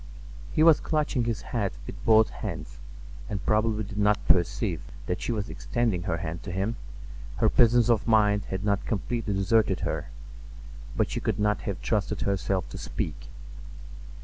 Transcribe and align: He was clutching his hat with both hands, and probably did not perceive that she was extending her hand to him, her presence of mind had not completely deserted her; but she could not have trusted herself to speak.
He 0.51 0.63
was 0.63 0.79
clutching 0.79 1.25
his 1.25 1.43
hat 1.43 1.73
with 1.85 2.03
both 2.05 2.31
hands, 2.31 2.79
and 3.29 3.45
probably 3.45 3.83
did 3.83 3.99
not 3.99 4.27
perceive 4.27 4.81
that 5.05 5.21
she 5.21 5.31
was 5.31 5.47
extending 5.47 6.01
her 6.01 6.17
hand 6.17 6.41
to 6.41 6.51
him, 6.51 6.75
her 7.35 7.49
presence 7.49 7.87
of 7.87 8.07
mind 8.07 8.45
had 8.45 8.65
not 8.65 8.83
completely 8.87 9.35
deserted 9.35 9.81
her; 9.81 10.07
but 10.97 11.11
she 11.11 11.19
could 11.19 11.37
not 11.37 11.61
have 11.69 11.83
trusted 11.83 12.21
herself 12.21 12.67
to 12.69 12.79
speak. 12.79 13.27